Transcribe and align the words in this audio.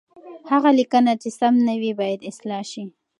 هغه 0.51 0.69
لیکنه 0.79 1.11
چې 1.21 1.29
سم 1.39 1.53
نه 1.67 1.73
وي، 1.81 1.91
باید 1.99 2.27
اصلاح 2.31 2.63
شي. 2.71 2.85